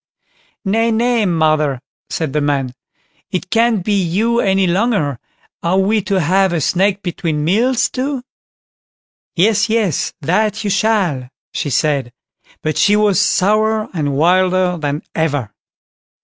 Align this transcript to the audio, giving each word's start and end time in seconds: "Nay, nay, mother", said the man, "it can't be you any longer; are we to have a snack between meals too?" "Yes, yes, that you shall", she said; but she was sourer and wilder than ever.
"Nay, 0.65 0.89
nay, 0.89 1.27
mother", 1.27 1.79
said 2.09 2.33
the 2.33 2.41
man, 2.41 2.73
"it 3.29 3.51
can't 3.51 3.83
be 3.85 3.93
you 4.01 4.39
any 4.39 4.65
longer; 4.65 5.19
are 5.61 5.77
we 5.77 6.01
to 6.01 6.19
have 6.19 6.53
a 6.53 6.59
snack 6.59 7.03
between 7.03 7.43
meals 7.45 7.87
too?" 7.87 8.23
"Yes, 9.35 9.69
yes, 9.69 10.11
that 10.19 10.63
you 10.63 10.71
shall", 10.71 11.29
she 11.53 11.69
said; 11.69 12.11
but 12.63 12.77
she 12.79 12.95
was 12.95 13.21
sourer 13.21 13.89
and 13.93 14.13
wilder 14.17 14.75
than 14.77 15.03
ever. 15.13 15.51